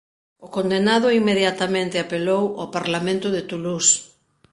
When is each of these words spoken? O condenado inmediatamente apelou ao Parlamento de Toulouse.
O 0.45 0.47
condenado 0.55 1.15
inmediatamente 1.19 1.95
apelou 2.03 2.43
ao 2.59 2.71
Parlamento 2.77 3.27
de 3.35 3.41
Toulouse. 3.49 3.97